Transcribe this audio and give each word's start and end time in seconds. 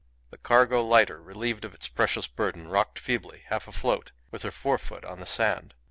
The 0.31 0.39
cargo 0.39 0.83
lighter, 0.83 1.21
relieved 1.21 1.63
of 1.63 1.75
its 1.75 1.87
precious 1.87 2.27
burden, 2.27 2.67
rocked 2.67 2.97
feebly, 2.97 3.43
half 3.45 3.67
afloat, 3.67 4.13
with 4.31 4.41
her 4.41 4.49
fore 4.49 4.79
foot 4.79 5.05
on 5.05 5.19
the 5.19 5.27
sand. 5.27 5.75